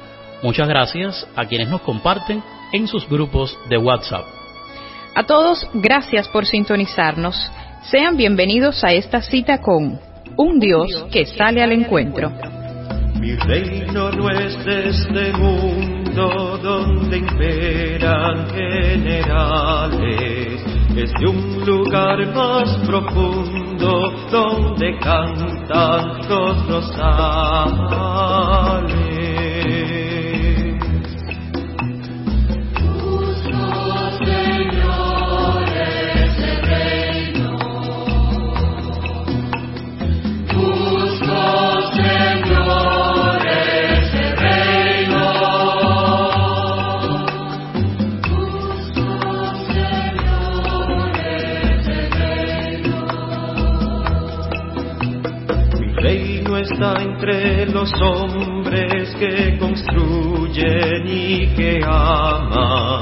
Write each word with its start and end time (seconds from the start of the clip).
Muchas 0.44 0.68
gracias 0.68 1.26
a 1.34 1.46
quienes 1.46 1.70
nos 1.70 1.80
comparten 1.80 2.44
en 2.74 2.90
sus 2.90 3.08
grupos 3.08 3.58
de 3.70 3.78
WhatsApp. 3.78 4.26
A 5.16 5.24
todos, 5.24 5.66
gracias 5.74 6.27
por 6.27 6.46
sintonizarnos. 6.46 7.38
Sean 7.84 8.18
bienvenidos 8.18 8.84
a 8.84 8.91
esta 8.91 9.21
cita 9.21 9.62
con 9.62 9.98
un 10.36 10.60
Dios 10.60 11.05
que 11.10 11.26
sale 11.26 11.64
al 11.64 11.71
encuentro. 11.71 12.34
Mi 13.18 13.34
reino 13.38 14.12
no 14.12 14.30
es 14.30 14.66
de 14.66 14.90
este 14.90 15.32
mundo 15.38 16.60
donde 16.62 17.18
imperan 17.20 18.46
generales, 18.49 19.49
es 20.95 21.12
de 21.20 21.27
un 21.27 21.65
lugar 21.65 22.26
más 22.34 22.77
profundo 22.85 24.12
donde 24.32 24.98
cantan 24.99 26.27
los 26.27 26.68
rosales. 26.68 28.09
Los 57.91 58.01
hombres 58.01 59.15
que 59.15 59.57
construyen 59.57 61.07
y 61.07 61.48
que 61.55 61.82
aman. 61.84 63.01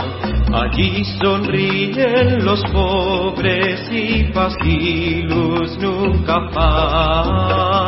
Allí 0.54 1.04
sonríen 1.22 2.46
los 2.46 2.62
pobres 2.72 3.90
y 3.92 4.24
paz 4.32 4.54
y 4.64 5.24
luz 5.24 5.78
nunca 5.80 6.50
faltan. 6.54 7.88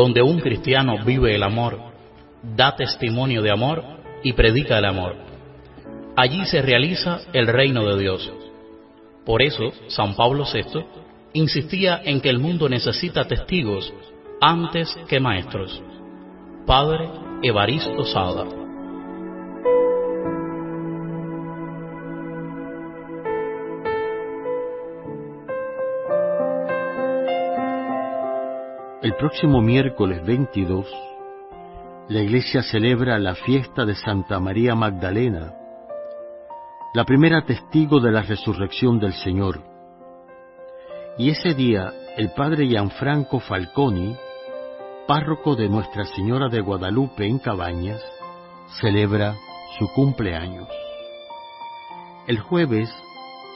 Donde 0.00 0.22
un 0.22 0.40
cristiano 0.40 1.04
vive 1.04 1.34
el 1.34 1.42
amor, 1.42 1.78
da 2.56 2.74
testimonio 2.74 3.42
de 3.42 3.50
amor 3.50 3.84
y 4.22 4.32
predica 4.32 4.78
el 4.78 4.86
amor. 4.86 5.14
Allí 6.16 6.46
se 6.46 6.62
realiza 6.62 7.20
el 7.34 7.46
reino 7.46 7.84
de 7.84 8.00
Dios. 8.00 8.32
Por 9.26 9.42
eso, 9.42 9.74
San 9.88 10.14
Pablo 10.14 10.44
VI 10.50 10.86
insistía 11.34 12.00
en 12.02 12.22
que 12.22 12.30
el 12.30 12.38
mundo 12.38 12.66
necesita 12.70 13.28
testigos 13.28 13.92
antes 14.40 14.98
que 15.06 15.20
maestros. 15.20 15.82
Padre 16.64 17.10
Evaristo 17.42 18.02
Sada. 18.06 18.59
El 29.02 29.14
próximo 29.14 29.62
miércoles 29.62 30.22
22, 30.26 30.86
la 32.10 32.20
iglesia 32.20 32.62
celebra 32.62 33.18
la 33.18 33.34
fiesta 33.34 33.86
de 33.86 33.94
Santa 33.94 34.38
María 34.40 34.74
Magdalena, 34.74 35.54
la 36.92 37.06
primera 37.06 37.46
testigo 37.46 37.98
de 38.00 38.12
la 38.12 38.20
resurrección 38.20 39.00
del 39.00 39.14
Señor. 39.14 39.62
Y 41.16 41.30
ese 41.30 41.54
día, 41.54 41.94
el 42.18 42.32
padre 42.32 42.66
Gianfranco 42.66 43.40
Falconi, 43.40 44.14
párroco 45.06 45.56
de 45.56 45.70
Nuestra 45.70 46.04
Señora 46.04 46.50
de 46.50 46.60
Guadalupe 46.60 47.26
en 47.26 47.38
Cabañas, 47.38 48.04
celebra 48.82 49.34
su 49.78 49.88
cumpleaños. 49.94 50.68
El 52.26 52.38
jueves 52.38 52.94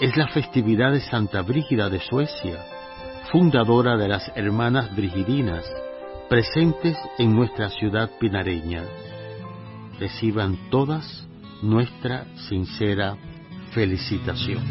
es 0.01 0.17
la 0.17 0.29
festividad 0.29 0.93
de 0.93 1.01
Santa 1.01 1.43
Brígida 1.43 1.91
de 1.91 2.01
Suecia, 2.01 2.65
fundadora 3.31 3.97
de 3.97 4.09
las 4.09 4.31
Hermanas 4.35 4.95
Brigidinas, 4.95 5.65
presentes 6.29 6.97
en 7.19 7.35
nuestra 7.35 7.71
ciudad 7.71 8.11
pinareña. 8.19 8.83
Reciban 9.99 10.71
todas 10.71 11.27
nuestra 11.63 12.27
sincera 12.49 13.17
felicitación. 13.73 14.63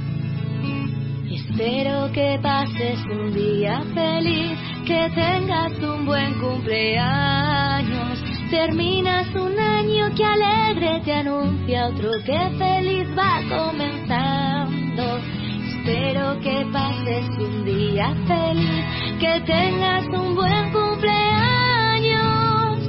Espero 1.29 2.11
que 2.11 2.39
pases 2.41 2.99
un 3.05 3.33
día 3.33 3.81
feliz, 3.93 4.57
que 4.85 5.09
tengas 5.15 5.71
un 5.79 6.05
buen 6.05 6.39
cumpleaños. 6.39 8.19
Terminas 8.51 9.33
un 9.33 9.57
año 9.57 10.13
que 10.15 10.23
alegre 10.23 11.01
te 11.03 11.13
anuncia 11.13 11.87
otro 11.87 12.11
que 12.23 12.39
feliz 12.57 13.07
va 13.17 13.41
comenzando 13.49 15.42
Espero 15.85 16.39
que 16.39 16.65
pases 16.71 17.27
un 17.39 17.65
día 17.65 18.15
feliz, 18.25 18.85
que 19.19 19.41
tengas 19.41 20.07
un 20.07 20.33
buen 20.33 20.71
cumpleaños. 20.71 22.79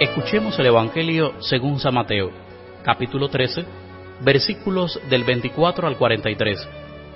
Escuchemos 0.00 0.58
el 0.58 0.66
Evangelio 0.66 1.34
según 1.38 1.78
San 1.78 1.94
Mateo, 1.94 2.32
capítulo 2.82 3.28
13, 3.28 3.64
versículos 4.22 5.00
del 5.08 5.22
24 5.22 5.86
al 5.86 5.96
43, 5.96 6.68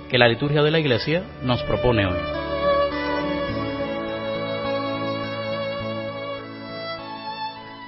que 0.09 0.17
la 0.17 0.29
liturgia 0.29 0.63
de 0.63 0.71
la 0.71 0.79
Iglesia 0.79 1.25
nos 1.43 1.61
propone 1.63 2.05
hoy. 2.05 2.48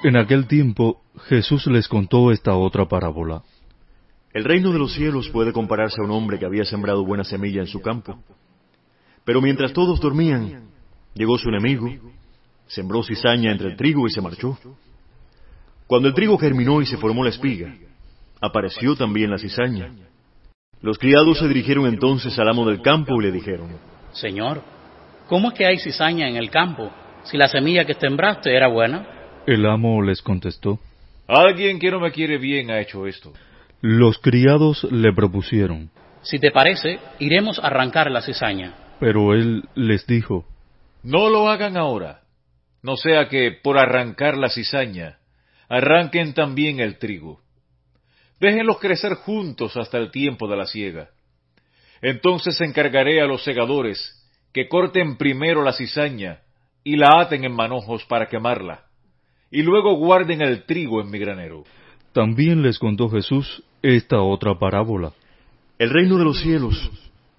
En 0.04 0.16
aquel 0.16 0.46
tiempo 0.46 1.02
Jesús 1.28 1.66
les 1.68 1.86
contó 1.86 2.32
esta 2.32 2.56
otra 2.56 2.86
parábola. 2.86 3.42
El 4.32 4.44
reino 4.44 4.72
de 4.72 4.78
los 4.78 4.94
cielos 4.94 5.28
puede 5.28 5.52
compararse 5.52 6.00
a 6.00 6.04
un 6.04 6.10
hombre 6.10 6.38
que 6.38 6.46
había 6.46 6.64
sembrado 6.64 7.04
buena 7.04 7.22
semilla 7.22 7.60
en 7.60 7.66
su 7.66 7.80
campo. 7.80 8.18
Pero 9.24 9.40
mientras 9.40 9.72
todos 9.72 10.00
dormían, 10.00 10.70
llegó 11.14 11.38
su 11.38 11.48
enemigo, 11.48 11.88
sembró 12.66 13.02
cizaña 13.02 13.52
entre 13.52 13.68
el 13.68 13.76
trigo 13.76 14.06
y 14.06 14.10
se 14.10 14.20
marchó. 14.20 14.58
Cuando 15.86 16.08
el 16.08 16.14
trigo 16.14 16.36
germinó 16.38 16.80
y 16.80 16.86
se 16.86 16.96
formó 16.96 17.22
la 17.22 17.30
espiga, 17.30 17.72
apareció 18.40 18.96
también 18.96 19.30
la 19.30 19.38
cizaña. 19.38 19.92
Los 20.80 20.98
criados 20.98 21.38
se 21.38 21.46
dirigieron 21.46 21.86
entonces 21.86 22.36
al 22.38 22.48
amo 22.48 22.66
del 22.66 22.82
campo 22.82 23.20
y 23.20 23.24
le 23.24 23.30
dijeron, 23.30 23.68
Señor, 24.12 24.62
¿cómo 25.28 25.50
es 25.50 25.54
que 25.54 25.66
hay 25.66 25.78
cizaña 25.78 26.28
en 26.28 26.36
el 26.36 26.50
campo? 26.50 26.90
si 27.24 27.36
la 27.36 27.48
semilla 27.48 27.84
que 27.84 27.94
sembraste 27.94 28.54
era 28.54 28.68
buena? 28.68 29.06
El 29.46 29.66
amo 29.66 30.02
les 30.02 30.22
contestó. 30.22 30.78
Alguien 31.26 31.78
que 31.78 31.90
no 31.90 31.98
me 31.98 32.12
quiere 32.12 32.38
bien 32.38 32.70
ha 32.70 32.80
hecho 32.80 33.06
esto. 33.06 33.32
Los 33.80 34.18
criados 34.18 34.84
le 34.90 35.12
propusieron. 35.12 35.90
Si 36.22 36.38
te 36.38 36.52
parece, 36.52 37.00
iremos 37.18 37.58
a 37.58 37.66
arrancar 37.66 38.10
la 38.10 38.22
cizaña. 38.22 38.74
Pero 39.00 39.34
él 39.34 39.64
les 39.74 40.06
dijo. 40.06 40.46
No 41.02 41.28
lo 41.28 41.48
hagan 41.48 41.76
ahora, 41.76 42.20
no 42.82 42.96
sea 42.96 43.28
que, 43.28 43.50
por 43.50 43.78
arrancar 43.78 44.36
la 44.36 44.48
cizaña, 44.48 45.18
arranquen 45.68 46.34
también 46.34 46.78
el 46.78 46.98
trigo. 46.98 47.40
Déjenlos 48.38 48.78
crecer 48.78 49.14
juntos 49.14 49.76
hasta 49.76 49.98
el 49.98 50.12
tiempo 50.12 50.46
de 50.46 50.56
la 50.56 50.66
siega. 50.66 51.10
Entonces 52.00 52.60
encargaré 52.60 53.20
a 53.20 53.26
los 53.26 53.42
segadores 53.42 54.20
que 54.52 54.68
corten 54.68 55.16
primero 55.16 55.64
la 55.64 55.72
cizaña 55.72 56.42
y 56.84 56.96
la 56.96 57.20
aten 57.20 57.44
en 57.44 57.52
manojos 57.52 58.04
para 58.04 58.28
quemarla, 58.28 58.84
y 59.52 59.62
luego 59.62 59.94
guarden 59.94 60.40
el 60.40 60.64
trigo 60.64 61.02
en 61.02 61.10
mi 61.10 61.18
granero. 61.18 61.64
También 62.12 62.62
les 62.62 62.78
contó 62.78 63.08
Jesús 63.10 63.62
esta 63.82 64.20
otra 64.20 64.58
parábola. 64.58 65.12
El 65.78 65.90
reino 65.90 66.16
de 66.16 66.24
los 66.24 66.40
cielos 66.40 66.90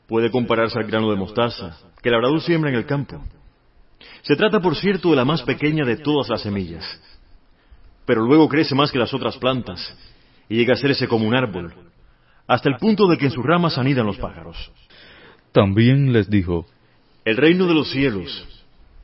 puede 0.08 0.30
compararse 0.30 0.78
al 0.78 0.86
grano 0.86 1.10
de 1.10 1.18
mostaza 1.18 1.78
que 2.02 2.10
el 2.10 2.14
labrador 2.14 2.40
siembra 2.42 2.70
en 2.70 2.78
el 2.78 2.86
campo. 2.86 3.22
Se 4.22 4.36
trata, 4.36 4.60
por 4.60 4.76
cierto, 4.76 5.10
de 5.10 5.16
la 5.16 5.26
más 5.26 5.42
pequeña 5.42 5.86
de 5.86 5.98
todas 5.98 6.30
las 6.30 6.42
semillas, 6.42 6.84
pero 8.06 8.22
luego 8.22 8.48
crece 8.48 8.76
más 8.76 8.92
que 8.92 9.00
las 9.00 9.14
otras 9.14 9.38
plantas 9.38 9.98
y 10.50 10.58
llega 10.58 10.74
a 10.74 10.76
hacerse 10.76 11.08
como 11.08 11.28
un 11.28 11.36
árbol, 11.36 11.74
hasta 12.48 12.70
el 12.70 12.76
punto 12.78 13.08
de 13.08 13.18
que 13.18 13.26
en 13.26 13.32
sus 13.32 13.46
ramas 13.46 13.78
anidan 13.78 14.06
los 14.06 14.18
pájaros. 14.18 14.72
También 15.52 16.14
les 16.14 16.30
dijo, 16.30 16.66
El 17.26 17.38
reino 17.38 17.66
de 17.66 17.74
los 17.74 17.92
cielos 17.92 18.48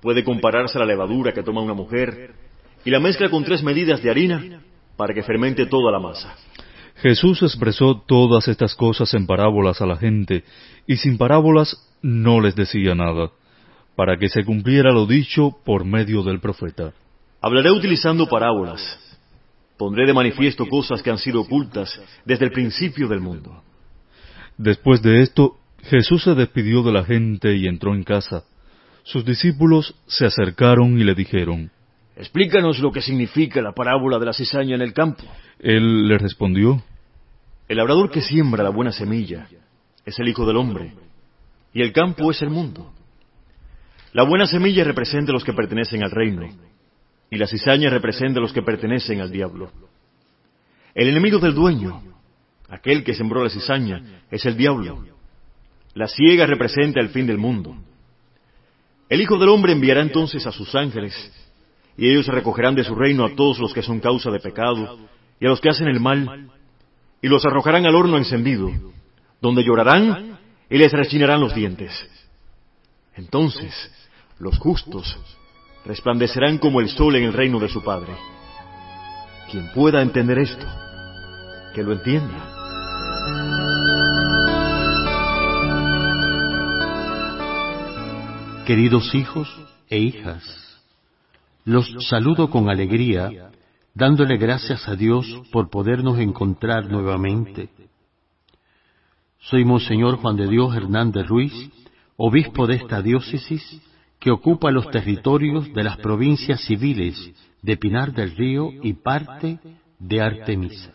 puede 0.02 0.24
compararse 0.24 0.78
a 0.78 0.82
la 0.82 0.88
levadura 0.88 1.32
que 1.32 1.44
toma 1.44 1.62
una 1.62 1.74
mujer 1.74 2.34
y 2.86 2.92
la 2.92 3.00
mezcla 3.00 3.30
con 3.30 3.44
tres 3.44 3.64
medidas 3.64 4.02
de 4.02 4.10
harina 4.10 4.62
para 4.96 5.14
que 5.14 5.24
fermente 5.24 5.66
toda 5.66 5.92
la 5.92 6.00
masa. 6.00 6.36
Jesús 6.98 7.42
expresó 7.42 8.04
todas 8.06 8.48
estas 8.50 8.76
cosas 8.76 9.14
en 9.14 9.26
parábolas 9.26 9.82
a 9.82 9.86
la 9.86 9.96
gente, 9.96 10.44
y 10.86 10.98
sin 10.98 11.18
parábolas 11.18 11.78
no 12.02 12.42
les 12.42 12.56
decía 12.56 12.96
nada, 12.96 13.32
para 13.96 14.18
que 14.18 14.28
se 14.28 14.44
cumpliera 14.44 14.92
lo 14.92 15.06
dicho 15.06 15.52
por 15.64 15.86
medio 15.86 16.24
del 16.24 16.42
profeta. 16.42 16.94
Hablaré 17.42 17.72
utilizando 17.72 18.28
parábolas. 18.28 18.82
Pondré 19.78 20.06
de 20.06 20.14
manifiesto 20.14 20.66
cosas 20.66 21.02
que 21.02 21.10
han 21.10 21.18
sido 21.18 21.42
ocultas 21.42 22.02
desde 22.26 22.46
el 22.46 22.52
principio 22.52 23.08
del 23.08 23.22
mundo. 23.22 23.64
Después 24.58 25.02
de 25.02 25.22
esto, 25.22 25.56
Jesús 25.84 26.24
se 26.24 26.36
despidió 26.36 26.84
de 26.84 26.92
la 26.92 27.06
gente 27.06 27.56
y 27.56 27.66
entró 27.66 27.96
en 27.96 28.04
casa. 28.04 28.44
Sus 29.04 29.24
discípulos 29.24 29.96
se 30.08 30.26
acercaron 30.26 31.00
y 31.00 31.06
le 31.06 31.16
dijeron, 31.16 31.72
Explícanos 32.20 32.80
lo 32.80 32.92
que 32.92 33.02
significa 33.02 33.62
la 33.62 33.72
parábola 33.72 34.20
de 34.20 34.26
la 34.26 34.34
cizaña 34.34 34.76
en 34.76 34.82
el 34.82 34.92
campo. 34.94 35.24
Él 35.58 36.06
le 36.06 36.18
respondió, 36.18 36.84
El 37.70 37.78
labrador 37.78 38.12
que 38.12 38.20
siembra 38.22 38.62
la 38.62 38.72
buena 38.72 38.92
semilla 38.92 39.48
es 40.06 40.20
el 40.20 40.28
Hijo 40.28 40.46
del 40.46 40.58
Hombre, 40.58 40.94
y 41.74 41.82
el 41.82 41.94
campo 41.94 42.30
es 42.30 42.42
el 42.42 42.50
mundo. 42.50 42.92
La 44.12 44.24
buena 44.24 44.48
semilla 44.48 44.84
representa 44.84 45.32
a 45.32 45.34
los 45.34 45.46
que 45.46 45.54
pertenecen 45.54 46.04
al 46.04 46.12
reino, 46.12 46.46
y 47.32 47.38
la 47.38 47.48
cizaña 47.48 47.90
representa 47.90 48.40
a 48.40 48.42
los 48.42 48.52
que 48.52 48.64
pertenecen 48.64 49.22
al 49.22 49.32
diablo. 49.32 49.72
El 50.94 51.08
enemigo 51.08 51.40
del 51.40 51.54
dueño, 51.54 52.04
aquel 52.68 53.06
que 53.06 53.14
sembró 53.14 53.46
la 53.46 53.50
cizaña, 53.50 54.24
es 54.30 54.46
el 54.46 54.58
diablo. 54.58 55.06
La 55.94 56.10
ciega 56.10 56.46
representa 56.46 57.00
el 57.00 57.10
fin 57.10 57.28
del 57.28 57.38
mundo. 57.38 57.78
El 59.08 59.22
Hijo 59.22 59.38
del 59.38 59.48
Hombre 59.48 59.72
enviará 59.72 60.02
entonces 60.02 60.46
a 60.46 60.52
sus 60.52 60.76
ángeles, 60.76 61.14
y 62.00 62.10
ellos 62.10 62.28
recogerán 62.28 62.76
de 62.76 62.86
su 62.86 62.96
reino 62.96 63.26
a 63.26 63.36
todos 63.36 63.60
los 63.60 63.74
que 63.74 63.82
son 63.82 64.00
causa 64.00 64.32
de 64.32 64.40
pecado, 64.40 64.98
y 65.38 65.46
a 65.46 65.50
los 65.50 65.60
que 65.60 65.70
hacen 65.70 65.90
el 65.90 66.00
mal, 66.00 66.50
y 67.22 67.28
los 67.28 67.46
arrojarán 67.46 67.86
al 67.86 67.94
horno 67.94 68.18
encendido, 68.18 68.72
donde 69.42 69.66
llorarán 69.66 70.40
y 70.70 70.78
les 70.78 70.94
rechinarán 70.94 71.42
los 71.42 71.54
dientes. 71.54 71.92
Entonces, 73.16 73.74
los 74.40 74.58
justos 74.60 75.20
resplandecerán 75.86 76.58
como 76.58 76.80
el 76.80 76.88
sol 76.88 77.18
en 77.18 77.26
el 77.26 77.34
reino 77.34 77.60
de 77.60 77.68
su 77.68 77.84
Padre. 77.84 78.14
Quien 79.52 79.70
pueda 79.74 80.02
entender 80.02 80.40
esto, 80.40 80.66
que 81.76 81.84
lo 81.84 81.92
entienda. 81.92 82.56
Queridos 88.66 89.14
hijos 89.14 89.54
e 89.90 89.98
hijas, 89.98 90.69
los 91.66 91.88
saludo 92.08 92.50
con 92.50 92.70
alegría, 92.70 93.52
dándole 93.94 94.38
gracias 94.38 94.88
a 94.88 94.96
Dios 94.96 95.26
por 95.52 95.70
podernos 95.70 96.20
encontrar 96.20 96.90
nuevamente. 96.90 97.70
Soy 99.40 99.66
Monseñor 99.66 100.18
Juan 100.18 100.36
de 100.36 100.48
Dios 100.48 100.76
Hernández 100.76 101.28
Ruiz, 101.28 101.54
obispo 102.18 102.68
de 102.68 102.76
esta 102.76 103.02
diócesis 103.02 103.82
que 104.20 104.32
ocupa 104.32 104.72
los 104.72 104.90
territorios 104.92 105.72
de 105.74 105.84
las 105.84 105.98
provincias 105.98 106.62
civiles 106.62 107.32
de 107.62 107.78
Pinar 107.78 108.14
del 108.14 108.36
Río 108.36 108.72
y 108.84 108.94
parte 108.94 109.60
de 109.98 110.22
Artemisa. 110.22 110.94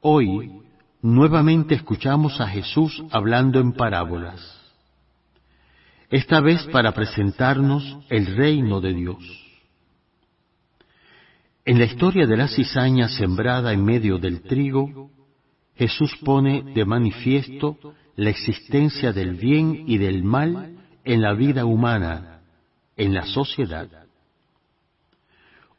Hoy 0.00 0.62
nuevamente 1.02 1.74
escuchamos 1.74 2.40
a 2.40 2.46
Jesús 2.46 3.02
hablando 3.10 3.60
en 3.60 3.72
parábolas 3.72 4.59
esta 6.10 6.40
vez 6.40 6.66
para 6.72 6.92
presentarnos 6.92 7.98
el 8.08 8.26
reino 8.36 8.80
de 8.80 8.94
Dios. 8.94 9.24
En 11.64 11.78
la 11.78 11.84
historia 11.84 12.26
de 12.26 12.36
la 12.36 12.48
cizaña 12.48 13.08
sembrada 13.08 13.72
en 13.72 13.84
medio 13.84 14.18
del 14.18 14.42
trigo, 14.42 15.10
Jesús 15.76 16.16
pone 16.24 16.74
de 16.74 16.84
manifiesto 16.84 17.78
la 18.16 18.30
existencia 18.30 19.12
del 19.12 19.36
bien 19.36 19.84
y 19.86 19.98
del 19.98 20.24
mal 20.24 20.76
en 21.04 21.22
la 21.22 21.32
vida 21.32 21.64
humana, 21.64 22.40
en 22.96 23.14
la 23.14 23.24
sociedad. 23.26 23.88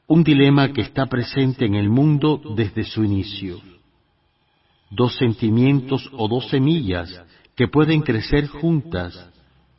Un 0.07 0.23
dilema 0.23 0.71
que 0.71 0.81
está 0.81 1.07
presente 1.07 1.65
en 1.65 1.75
el 1.75 1.89
mundo 1.89 2.41
desde 2.55 2.83
su 2.83 3.03
inicio. 3.03 3.59
Dos 4.89 5.17
sentimientos 5.17 6.09
o 6.13 6.27
dos 6.27 6.49
semillas 6.49 7.21
que 7.55 7.67
pueden 7.67 8.01
crecer 8.01 8.47
juntas 8.47 9.29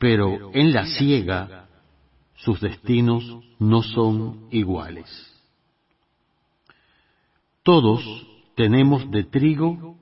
pero 0.03 0.51
en 0.53 0.73
la 0.73 0.85
ciega 0.85 1.69
sus 2.35 2.59
destinos 2.59 3.23
no 3.57 3.81
son 3.81 4.49
iguales. 4.51 5.07
Todos 7.63 8.03
tenemos 8.53 9.09
de 9.11 9.23
trigo 9.23 9.95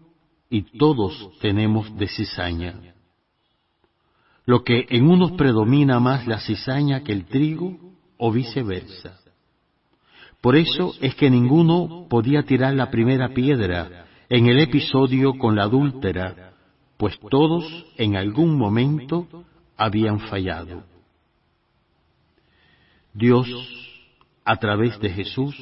y 0.50 0.64
todos 0.76 1.30
tenemos 1.40 1.96
de 2.00 2.08
cizaña. 2.08 2.96
Lo 4.48 4.64
que 4.64 4.88
en 4.90 5.08
unos 5.08 5.34
predomina 5.34 6.00
más 6.00 6.26
la 6.26 6.40
cizaña 6.40 7.04
que 7.04 7.12
el 7.12 7.26
trigo 7.26 7.78
o 8.18 8.32
viceversa. 8.32 9.20
Por 10.42 10.56
eso 10.56 10.96
es 11.00 11.14
que 11.14 11.30
ninguno 11.30 12.08
podía 12.10 12.42
tirar 12.42 12.74
la 12.74 12.90
primera 12.90 13.36
piedra 13.36 14.08
en 14.30 14.48
el 14.48 14.62
episodio 14.62 15.38
con 15.38 15.56
la 15.56 15.66
adúltera, 15.66 16.56
pues 16.98 17.20
todos 17.30 17.86
en 17.98 18.16
algún 18.16 18.58
momento 18.58 19.46
habían 19.82 20.20
fallado. 20.20 20.84
Dios, 23.14 23.48
a 24.46 24.56
través 24.58 25.00
de 25.00 25.10
Jesús, 25.10 25.56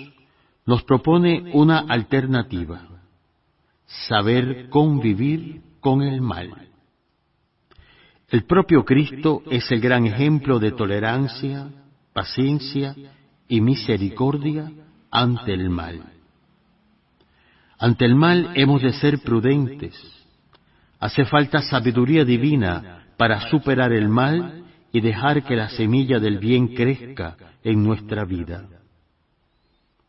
nos 0.66 0.84
propone 0.84 1.52
una 1.54 1.80
alternativa, 1.80 2.82
saber 3.86 4.68
convivir 4.70 5.62
con 5.80 6.02
el 6.02 6.20
mal. 6.20 6.68
El 8.28 8.44
propio 8.44 8.84
Cristo 8.84 9.42
es 9.50 9.72
el 9.72 9.80
gran 9.80 10.06
ejemplo 10.06 10.60
de 10.60 10.74
tolerancia, 10.74 11.70
paciencia 12.12 12.94
y 13.48 13.62
misericordia 13.62 14.70
ante 15.10 15.54
el 15.54 15.70
mal. 15.70 16.04
Ante 17.80 18.04
el 18.04 18.16
mal 18.16 18.52
hemos 18.56 18.82
de 18.82 18.92
ser 18.92 19.20
prudentes. 19.20 19.96
Hace 21.00 21.24
falta 21.24 21.62
sabiduría 21.62 22.26
divina 22.26 23.00
para 23.20 23.50
superar 23.50 23.92
el 23.92 24.08
mal 24.08 24.64
y 24.94 25.02
dejar 25.02 25.44
que 25.44 25.58
la 25.58 25.68
semilla 25.68 26.20
del 26.20 26.38
bien 26.38 26.70
crezca 26.70 27.36
en 27.62 27.84
nuestra 27.84 28.24
vida. 28.24 28.66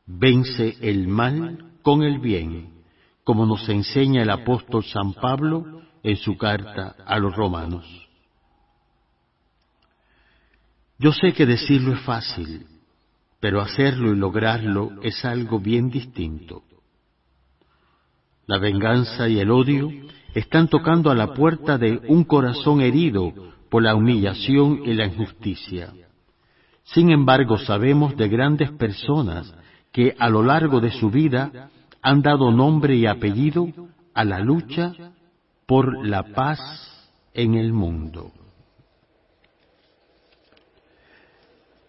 Vence 0.07 0.77
el 0.81 1.09
mal 1.09 1.73
con 1.83 2.05
el 2.05 2.21
bien, 2.21 2.85
como 3.25 3.47
nos 3.47 3.69
enseña 3.69 4.23
el 4.23 4.31
apóstol 4.31 4.85
San 4.85 5.13
Pablo 5.15 5.83
en 6.05 6.17
su 6.19 6.39
carta 6.39 6.95
a 7.05 7.19
los 7.19 7.35
romanos. 7.35 7.85
Yo 10.97 11.13
sé 11.13 11.33
que 11.33 11.47
decirlo 11.47 11.95
es 11.95 12.01
fácil, 12.03 12.65
pero 13.41 13.61
hacerlo 13.61 14.13
y 14.13 14.17
lograrlo 14.17 15.03
es 15.03 15.25
algo 15.25 15.59
bien 15.59 15.91
distinto. 15.91 16.63
La 18.47 18.59
venganza 18.59 19.29
y 19.29 19.41
el 19.41 19.51
odio 19.51 19.91
están 20.35 20.69
tocando 20.69 21.11
a 21.11 21.15
la 21.15 21.35
puerta 21.35 21.79
de 21.79 22.01
un 22.09 22.25
corazón 22.25 22.81
herido 22.81 23.33
por 23.69 23.83
la 23.83 23.95
humillación 23.95 24.83
y 24.85 24.95
la 24.95 25.07
injusticia. 25.07 25.93
Sin 26.85 27.11
embargo, 27.11 27.59
sabemos 27.59 28.17
de 28.17 28.29
grandes 28.29 28.71
personas 28.73 29.55
que 29.93 30.15
a 30.19 30.29
lo 30.29 30.43
largo 30.43 30.81
de 30.81 30.91
su 30.91 31.11
vida 31.11 31.71
han 32.03 32.23
dado 32.23 32.51
nombre 32.51 32.97
y 32.97 33.07
apellido 33.07 33.69
a 34.15 34.25
la 34.25 34.41
lucha 34.41 34.93
por 35.67 36.07
la 36.07 36.23
paz 36.23 36.59
en 37.35 37.55
el 37.55 37.73
mundo. 37.73 38.33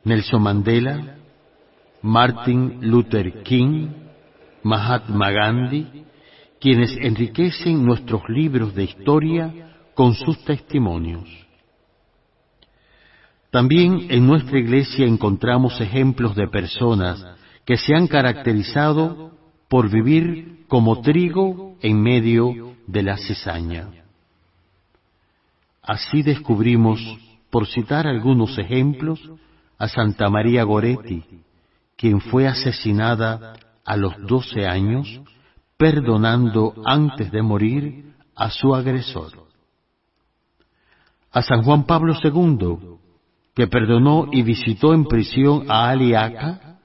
Nelson 0.04 0.42
Mandela, 0.42 1.16
Martin 2.02 2.80
Luther 2.82 3.44
King, 3.44 3.90
Mahatma 4.64 5.32
Gandhi, 5.32 6.06
quienes 6.62 6.96
enriquecen 6.96 7.84
nuestros 7.84 8.22
libros 8.30 8.76
de 8.76 8.84
historia 8.84 9.76
con 9.96 10.14
sus 10.14 10.38
testimonios. 10.46 11.28
También 13.50 14.08
en 14.10 14.28
nuestra 14.28 14.60
iglesia 14.60 15.08
encontramos 15.08 15.82
ejemplos 15.82 16.36
de 16.36 16.48
personas 16.48 17.26
que 17.66 17.78
se 17.78 17.96
han 17.96 18.08
caracterizado 18.08 19.32
por 19.68 19.90
vivir 19.90 20.66
como 20.68 21.02
trigo 21.02 21.78
en 21.82 22.00
medio 22.00 22.76
de 22.86 23.04
la 23.04 23.18
cizaña. 23.18 23.90
Así 25.82 26.22
descubrimos, 26.22 27.00
por 27.50 27.66
citar 27.66 28.06
algunos 28.06 28.58
ejemplos, 28.60 29.20
a 29.80 29.88
Santa 29.88 30.30
María 30.30 30.64
Goretti, 30.64 31.24
quien 31.98 32.22
fue 32.22 32.48
asesinada 32.48 33.54
a 33.84 33.98
los 33.98 34.16
doce 34.28 34.68
años, 34.68 35.22
perdonando 35.82 36.74
antes 36.86 37.32
de 37.32 37.42
morir 37.42 38.14
a 38.36 38.52
su 38.52 38.76
agresor. 38.76 39.32
A 41.32 41.42
San 41.42 41.64
Juan 41.64 41.88
Pablo 41.88 42.14
II, 42.24 42.78
que 43.56 43.66
perdonó 43.66 44.28
y 44.32 44.44
visitó 44.44 44.94
en 44.94 45.06
prisión 45.06 45.72
a 45.72 45.90
Ali 45.90 46.14
Aka, 46.14 46.78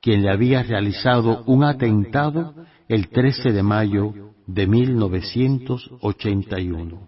quien 0.00 0.22
le 0.22 0.32
había 0.32 0.64
realizado 0.64 1.44
un 1.46 1.62
atentado 1.62 2.56
el 2.88 3.08
13 3.10 3.52
de 3.52 3.62
mayo 3.62 4.32
de 4.48 4.66
1981. 4.66 7.06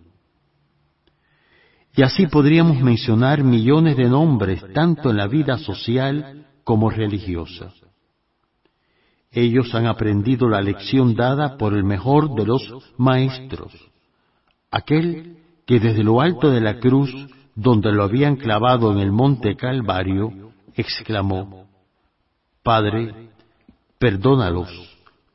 Y 1.97 2.03
así 2.03 2.29
podríamos 2.29 2.81
mencionar 2.81 3.43
millones 3.43 3.97
de 3.97 4.09
nombres 4.09 4.65
tanto 4.73 5.11
en 5.11 5.17
la 5.17 5.27
vida 5.27 5.59
social 5.59 6.47
como 6.63 6.89
religiosa. 6.89 7.73
Ellos 9.33 9.75
han 9.75 9.87
aprendido 9.87 10.49
la 10.49 10.61
lección 10.61 11.15
dada 11.15 11.57
por 11.57 11.73
el 11.73 11.85
mejor 11.85 12.35
de 12.35 12.45
los 12.45 12.63
maestros, 12.99 13.73
aquel 14.71 15.39
que 15.67 15.81
desde 15.81 16.05
lo 16.05 16.21
alto 16.21 16.51
de 16.51 16.61
la 16.61 16.79
cruz, 16.79 17.11
donde 17.55 17.93
lo 17.93 18.05
habían 18.05 18.37
clavado 18.37 18.93
en 18.93 18.99
el 18.99 19.11
monte 19.11 19.57
Calvario, 19.57 20.53
exclamó, 20.75 21.67
Padre, 22.63 23.31
perdónalos, 23.99 24.69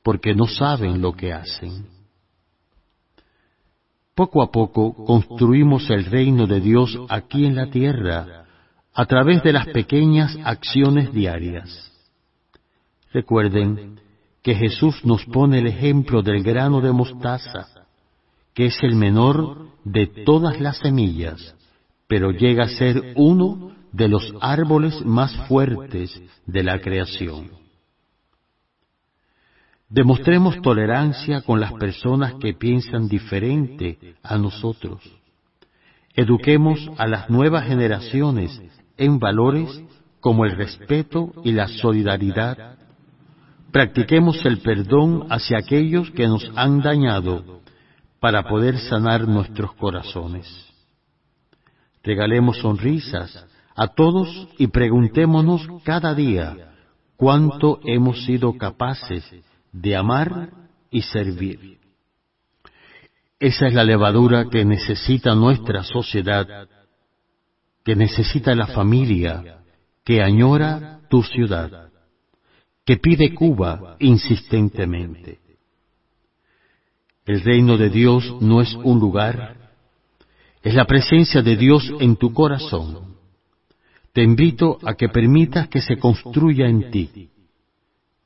porque 0.04 0.36
no 0.36 0.46
saben 0.46 1.02
lo 1.02 1.14
que 1.14 1.34
hacen. 1.34 1.88
Poco 4.14 4.44
a 4.44 4.52
poco 4.52 4.94
construimos 5.06 5.90
el 5.90 6.06
reino 6.06 6.46
de 6.46 6.60
Dios 6.60 6.98
aquí 7.10 7.46
en 7.46 7.56
la 7.56 7.70
tierra 7.70 8.46
a 8.94 9.06
través 9.06 9.44
de 9.44 9.54
las 9.54 9.68
pequeñas 9.68 10.36
acciones 10.44 11.12
diarias. 11.12 11.97
Recuerden 13.14 14.00
que 14.44 14.56
Jesús 14.56 15.04
nos 15.04 15.26
pone 15.26 15.60
el 15.60 15.68
ejemplo 15.68 16.22
del 16.22 16.44
grano 16.44 16.82
de 16.82 16.92
mostaza, 16.92 17.68
que 18.54 18.68
es 18.68 18.78
el 18.82 18.96
menor 18.96 19.70
de 19.84 20.08
todas 20.26 20.60
las 20.60 20.78
semillas, 20.78 21.56
pero 22.08 22.32
llega 22.32 22.66
a 22.66 22.70
ser 22.70 23.14
uno 23.16 23.76
de 23.92 24.08
los 24.08 24.34
árboles 24.42 25.06
más 25.06 25.36
fuertes 25.48 26.22
de 26.46 26.64
la 26.64 26.80
creación. 26.80 27.52
Demostremos 29.90 30.62
tolerancia 30.62 31.42
con 31.42 31.62
las 31.62 31.72
personas 31.74 32.34
que 32.42 32.54
piensan 32.54 33.08
diferente 33.08 34.16
a 34.22 34.38
nosotros. 34.38 35.02
Eduquemos 36.14 36.90
a 36.98 37.08
las 37.08 37.30
nuevas 37.30 37.68
generaciones 37.68 38.62
en 38.98 39.20
valores 39.20 39.82
como 40.20 40.44
el 40.44 40.58
respeto 40.58 41.32
y 41.44 41.54
la 41.54 41.68
solidaridad. 41.68 42.77
Practiquemos 43.72 44.44
el 44.46 44.60
perdón 44.60 45.28
hacia 45.30 45.58
aquellos 45.58 46.10
que 46.12 46.28
nos 46.28 46.50
han 46.56 46.82
dañado 46.82 47.62
para 48.20 48.44
poder 48.44 48.78
sanar 48.80 49.28
nuestros 49.28 49.74
corazones. 49.74 50.48
Regalemos 52.04 52.58
sonrisas 52.60 53.46
a 53.76 53.88
todos 53.88 54.48
y 54.58 54.68
preguntémonos 54.68 55.68
cada 55.84 56.16
día 56.16 56.74
cuánto 57.18 57.80
hemos 57.84 58.24
sido 58.26 58.58
capaces 58.58 59.24
de 59.72 59.96
amar 59.96 60.52
y 60.90 61.02
servir. 61.02 61.78
Esa 63.40 63.68
es 63.68 63.74
la 63.74 63.84
levadura 63.84 64.46
que 64.50 64.66
necesita 64.66 65.36
nuestra 65.36 65.84
sociedad, 65.84 66.68
que 67.84 67.96
necesita 67.96 68.56
la 68.56 68.68
familia, 68.68 69.60
que 70.04 70.24
añora 70.24 71.02
tu 71.10 71.22
ciudad, 71.22 71.90
que 72.88 72.98
pide 72.98 73.36
Cuba 73.36 73.98
insistentemente. 74.00 75.38
El 77.28 77.42
reino 77.42 77.78
de 77.78 77.92
Dios 77.92 78.42
no 78.42 78.62
es 78.62 78.74
un 78.74 79.00
lugar, 79.00 79.70
es 80.64 80.74
la 80.74 80.86
presencia 80.86 81.44
de 81.44 81.56
Dios 81.56 81.94
en 82.00 82.16
tu 82.16 82.34
corazón 82.34 83.08
te 84.18 84.24
invito 84.24 84.80
a 84.84 84.96
que 84.96 85.10
permitas 85.10 85.68
que 85.68 85.80
se 85.80 85.98
construya 85.98 86.66
en 86.66 86.90
ti. 86.90 87.30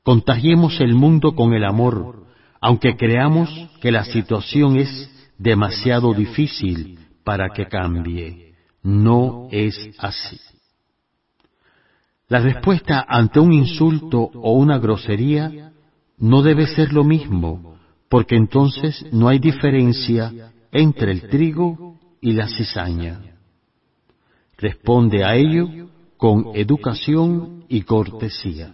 Contagiemos 0.02 0.80
el 0.80 0.94
mundo 0.94 1.34
con 1.34 1.52
el 1.52 1.66
amor, 1.66 2.24
aunque 2.62 2.96
creamos 2.96 3.50
que 3.82 3.92
la 3.92 4.02
situación 4.06 4.78
es 4.78 5.10
demasiado 5.36 6.14
difícil 6.14 6.98
para 7.24 7.50
que 7.50 7.66
cambie. 7.66 8.54
No 8.82 9.48
es 9.50 9.90
así. 9.98 10.40
La 12.32 12.38
respuesta 12.38 13.04
ante 13.06 13.40
un 13.40 13.52
insulto 13.52 14.18
o 14.22 14.52
una 14.52 14.78
grosería 14.78 15.70
no 16.16 16.40
debe 16.40 16.66
ser 16.66 16.90
lo 16.94 17.04
mismo, 17.04 17.76
porque 18.08 18.36
entonces 18.36 19.04
no 19.12 19.28
hay 19.28 19.38
diferencia 19.38 20.50
entre 20.70 21.12
el 21.12 21.28
trigo 21.28 21.98
y 22.22 22.32
la 22.32 22.48
cizaña. 22.48 23.20
Responde 24.56 25.24
a 25.24 25.36
ello 25.36 25.90
con 26.16 26.52
educación 26.54 27.66
y 27.68 27.82
cortesía. 27.82 28.72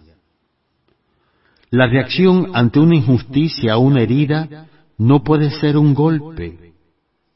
La 1.69 1.85
reacción 1.87 2.51
ante 2.53 2.79
una 2.79 2.95
injusticia 2.95 3.77
o 3.77 3.81
una 3.81 4.03
herida 4.03 4.67
no 4.97 5.21
puede 5.21 5.49
ser 5.51 5.77
un 5.77 5.93
golpe. 5.93 6.75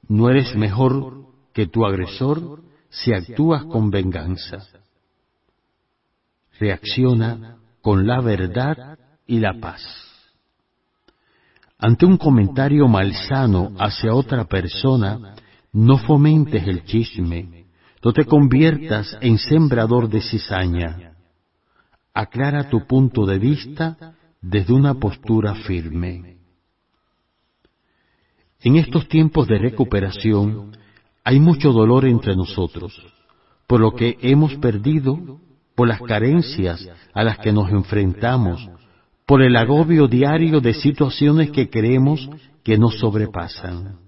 No 0.08 0.30
eres 0.30 0.56
mejor 0.56 1.26
que 1.54 1.68
tu 1.68 1.86
agresor 1.86 2.62
si 2.90 3.12
actúas 3.12 3.66
con 3.66 3.90
venganza. 3.90 4.83
Reacciona 6.60 7.58
con 7.82 8.08
la 8.08 8.22
verdad 8.22 8.98
y 9.28 9.40
la 9.40 9.60
paz. 9.60 9.82
Ante 11.78 12.06
un 12.06 12.18
comentario 12.18 12.88
malsano 12.88 13.74
hacia 13.78 14.14
otra 14.14 14.46
persona, 14.46 15.36
no 15.74 15.98
fomentes 15.98 16.66
el 16.68 16.86
chisme, 16.86 17.66
no 18.04 18.14
te 18.14 18.26
conviertas 18.26 19.18
en 19.22 19.38
sembrador 19.38 20.08
de 20.10 20.22
cizaña. 20.22 21.14
Aclara 22.14 22.70
tu 22.70 22.86
punto 22.86 23.26
de 23.26 23.40
vista 23.40 24.16
desde 24.42 24.74
una 24.74 24.94
postura 24.94 25.56
firme. 25.56 26.38
En 28.62 28.78
estos 28.78 29.08
tiempos 29.08 29.48
de 29.48 29.58
recuperación 29.58 30.78
hay 31.24 31.40
mucho 31.40 31.72
dolor 31.72 32.06
entre 32.06 32.36
nosotros, 32.36 32.94
por 33.68 33.82
lo 33.82 33.94
que 33.94 34.18
hemos 34.22 34.56
perdido, 34.56 35.40
por 35.76 35.88
las 35.88 36.02
carencias 36.02 36.88
a 37.14 37.24
las 37.24 37.40
que 37.40 37.52
nos 37.52 37.70
enfrentamos, 37.72 38.70
por 39.26 39.42
el 39.42 39.56
agobio 39.56 40.08
diario 40.08 40.62
de 40.62 40.74
situaciones 40.74 41.52
que 41.52 41.70
creemos 41.70 42.30
que 42.64 42.78
nos 42.78 43.00
sobrepasan 43.00 44.04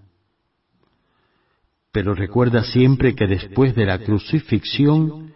pero 1.95 2.13
recuerda 2.13 2.61
siempre 2.61 3.15
que 3.15 3.25
después 3.25 3.73
de 3.73 3.85
la 3.85 3.99
crucifixión, 3.99 5.33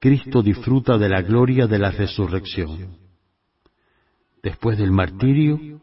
Cristo 0.00 0.42
disfruta 0.42 0.98
de 0.98 1.08
la 1.08 1.22
gloria 1.22 1.68
de 1.68 1.78
la 1.78 1.92
resurrección. 1.92 2.96
Después 4.42 4.78
del 4.78 4.90
martirio, 4.90 5.80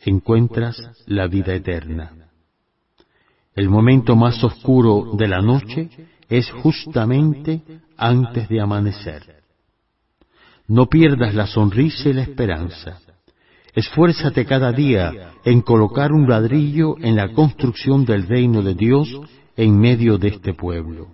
encuentras 0.00 0.80
la 1.04 1.26
vida 1.26 1.52
eterna. 1.54 2.30
El 3.54 3.68
momento 3.68 4.16
más 4.16 4.42
oscuro 4.42 5.10
de 5.18 5.28
la 5.28 5.42
noche 5.42 5.90
es 6.30 6.50
justamente 6.50 7.60
antes 7.98 8.48
de 8.48 8.60
amanecer. 8.60 9.42
No 10.66 10.86
pierdas 10.86 11.34
la 11.34 11.46
sonrisa 11.46 12.08
y 12.08 12.12
la 12.12 12.22
esperanza. 12.22 13.00
Esfuérzate 13.74 14.46
cada 14.46 14.72
día 14.72 15.32
en 15.44 15.60
colocar 15.62 16.12
un 16.12 16.28
ladrillo 16.28 16.96
en 16.98 17.16
la 17.16 17.32
construcción 17.32 18.04
del 18.04 18.26
reino 18.26 18.62
de 18.62 18.74
Dios 18.74 19.08
en 19.56 19.78
medio 19.78 20.18
de 20.18 20.28
este 20.28 20.54
pueblo. 20.54 21.08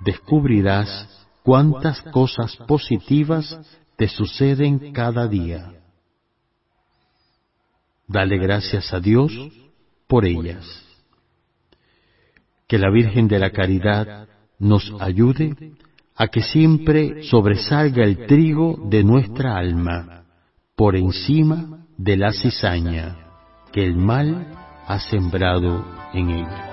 Descubrirás 0.00 1.26
cuántas 1.42 2.00
cosas 2.02 2.56
positivas 2.68 3.58
te 3.96 4.08
suceden 4.08 4.92
cada 4.92 5.26
día. 5.26 5.72
Dale 8.06 8.38
gracias 8.38 8.92
a 8.92 9.00
Dios 9.00 9.32
por 10.08 10.24
ellas. 10.24 10.66
Que 12.66 12.78
la 12.78 12.90
Virgen 12.90 13.28
de 13.28 13.38
la 13.38 13.50
Caridad 13.50 14.29
nos 14.60 14.92
ayude 15.00 15.56
a 16.14 16.28
que 16.28 16.42
siempre 16.42 17.24
sobresalga 17.24 18.04
el 18.04 18.26
trigo 18.26 18.76
de 18.88 19.02
nuestra 19.02 19.56
alma 19.56 20.24
por 20.76 20.94
encima 20.94 21.86
de 21.96 22.16
la 22.16 22.32
cizaña 22.32 23.16
que 23.72 23.84
el 23.84 23.96
mal 23.96 24.46
ha 24.86 24.98
sembrado 24.98 25.84
en 26.12 26.30
ella. 26.30 26.66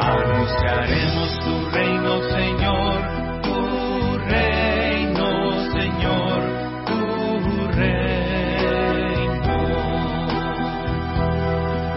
Anunciaremos 0.00 1.38
tu 1.40 1.70
reino, 1.70 2.22
Señor, 2.28 3.42
tu 3.42 4.18
reino, 4.28 5.26
Señor, 5.72 6.38
tu 6.86 7.68
reino. 7.78 9.56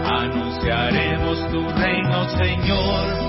Anunciaremos 0.06 1.50
tu 1.50 1.68
reino, 1.68 2.28
Señor, 2.38 3.23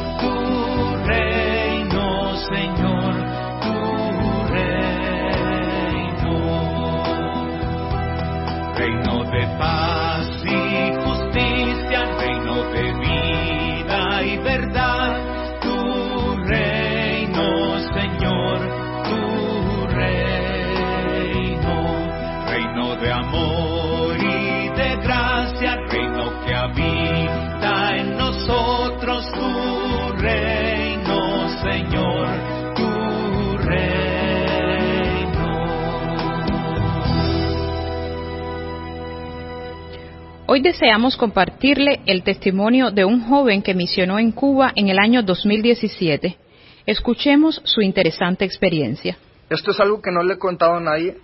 Hoy 40.56 40.62
deseamos 40.62 41.18
compartirle 41.18 42.00
el 42.06 42.24
testimonio 42.24 42.90
de 42.90 43.04
un 43.04 43.28
joven 43.28 43.62
que 43.62 43.74
misionó 43.74 44.20
en 44.20 44.32
Cuba 44.32 44.72
en 44.74 44.88
el 44.88 45.00
año 45.00 45.22
2017. 45.22 46.38
Escuchemos 46.86 47.62
su 47.66 47.82
interesante 47.82 48.46
experiencia. 48.46 49.18
Esto 49.50 49.72
es 49.72 49.80
algo 49.82 50.02
que 50.02 50.12
no 50.12 50.24
le 50.24 50.36
he 50.36 50.38
contado 50.38 50.76
a 50.76 50.80
nadie, 50.80 51.18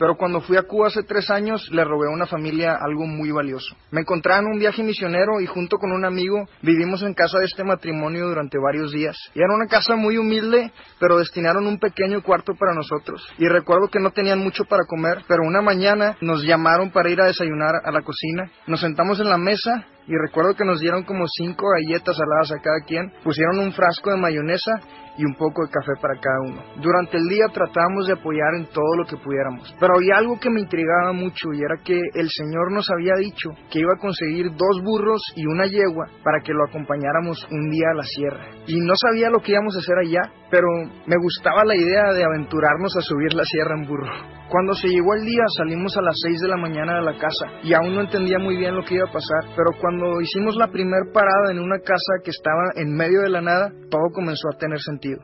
pero 0.00 0.16
cuando 0.16 0.40
fui 0.40 0.56
a 0.56 0.62
Cuba 0.62 0.86
hace 0.86 1.02
tres 1.02 1.28
años 1.28 1.68
le 1.70 1.84
robé 1.84 2.06
a 2.06 2.14
una 2.14 2.24
familia 2.24 2.74
algo 2.80 3.04
muy 3.06 3.30
valioso. 3.32 3.76
Me 3.90 4.00
encontraba 4.00 4.40
en 4.40 4.46
un 4.46 4.58
viaje 4.58 4.82
misionero 4.82 5.42
y 5.42 5.46
junto 5.46 5.76
con 5.76 5.92
un 5.92 6.06
amigo 6.06 6.46
vivimos 6.62 7.02
en 7.02 7.12
casa 7.12 7.38
de 7.38 7.44
este 7.44 7.64
matrimonio 7.64 8.26
durante 8.26 8.56
varios 8.58 8.92
días. 8.92 9.18
Y 9.34 9.40
era 9.40 9.54
una 9.54 9.66
casa 9.66 9.96
muy 9.96 10.16
humilde, 10.16 10.72
pero 10.98 11.18
destinaron 11.18 11.66
un 11.66 11.78
pequeño 11.78 12.22
cuarto 12.22 12.54
para 12.54 12.72
nosotros. 12.72 13.28
Y 13.36 13.46
recuerdo 13.46 13.88
que 13.88 14.00
no 14.00 14.10
tenían 14.10 14.38
mucho 14.38 14.64
para 14.64 14.86
comer, 14.86 15.22
pero 15.28 15.42
una 15.42 15.60
mañana 15.60 16.16
nos 16.22 16.44
llamaron 16.44 16.90
para 16.90 17.10
ir 17.10 17.20
a 17.20 17.26
desayunar 17.26 17.82
a 17.84 17.92
la 17.92 18.00
cocina. 18.00 18.50
Nos 18.66 18.80
sentamos 18.80 19.20
en 19.20 19.28
la 19.28 19.36
mesa 19.36 19.84
y 20.06 20.16
recuerdo 20.16 20.54
que 20.54 20.64
nos 20.64 20.80
dieron 20.80 21.04
como 21.04 21.24
cinco 21.26 21.66
galletas 21.76 22.16
saladas 22.16 22.52
a 22.52 22.62
cada 22.62 22.80
quien, 22.86 23.12
pusieron 23.22 23.58
un 23.58 23.72
frasco 23.72 24.10
de 24.10 24.20
mayonesa 24.20 24.72
y 25.16 25.24
un 25.24 25.34
poco 25.34 25.64
de 25.64 25.70
café 25.70 25.92
para 26.00 26.18
cada 26.18 26.40
uno. 26.40 26.62
Durante 26.80 27.18
el 27.18 27.28
día 27.28 27.46
tratábamos 27.52 28.06
de 28.06 28.14
apoyar 28.14 28.54
en 28.56 28.66
todo 28.66 28.96
lo 28.96 29.04
que 29.04 29.16
pudiéramos, 29.16 29.74
pero 29.78 29.94
había 29.96 30.16
algo 30.16 30.38
que 30.40 30.50
me 30.50 30.60
intrigaba 30.60 31.12
mucho 31.12 31.52
y 31.52 31.62
era 31.62 31.76
que 31.84 31.98
el 32.14 32.28
Señor 32.30 32.72
nos 32.72 32.88
había 32.90 33.14
dicho 33.16 33.50
que 33.70 33.80
iba 33.80 33.92
a 33.94 34.00
conseguir 34.00 34.50
dos 34.52 34.80
burros 34.82 35.20
y 35.36 35.46
una 35.46 35.66
yegua 35.66 36.06
para 36.24 36.40
que 36.40 36.54
lo 36.54 36.64
acompañáramos 36.64 37.46
un 37.50 37.70
día 37.70 37.90
a 37.92 37.96
la 37.96 38.04
sierra. 38.04 38.46
Y 38.66 38.80
no 38.80 38.94
sabía 38.96 39.30
lo 39.30 39.40
que 39.40 39.52
íbamos 39.52 39.76
a 39.76 39.80
hacer 39.80 39.98
allá, 39.98 40.22
pero 40.50 40.68
me 41.06 41.16
gustaba 41.20 41.64
la 41.64 41.76
idea 41.76 42.12
de 42.12 42.24
aventurarnos 42.24 42.96
a 42.96 43.02
subir 43.02 43.34
la 43.34 43.44
sierra 43.44 43.76
en 43.76 43.86
burro. 43.86 44.39
Cuando 44.50 44.74
se 44.74 44.88
llegó 44.88 45.14
el 45.14 45.24
día 45.24 45.44
salimos 45.56 45.96
a 45.96 46.02
las 46.02 46.16
6 46.26 46.40
de 46.40 46.48
la 46.48 46.56
mañana 46.56 46.96
de 46.96 47.02
la 47.02 47.16
casa 47.16 47.46
y 47.62 47.72
aún 47.72 47.94
no 47.94 48.00
entendía 48.00 48.38
muy 48.40 48.56
bien 48.56 48.74
lo 48.74 48.82
que 48.82 48.96
iba 48.96 49.08
a 49.08 49.12
pasar, 49.12 49.54
pero 49.54 49.70
cuando 49.80 50.20
hicimos 50.20 50.56
la 50.56 50.66
primer 50.66 51.12
parada 51.12 51.52
en 51.52 51.60
una 51.60 51.78
casa 51.78 52.18
que 52.24 52.30
estaba 52.30 52.72
en 52.74 52.92
medio 52.92 53.20
de 53.20 53.30
la 53.30 53.42
nada, 53.42 53.70
todo 53.88 54.10
comenzó 54.12 54.48
a 54.52 54.58
tener 54.58 54.80
sentido. 54.80 55.20